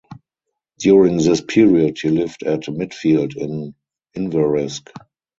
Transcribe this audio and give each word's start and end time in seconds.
During 0.79 1.17
this 1.17 1.41
period 1.41 1.99
he 2.01 2.09
lived 2.09 2.41
at 2.41 2.61
Midfield 2.63 3.37
in 3.37 3.75
Inveresk. 4.17 4.87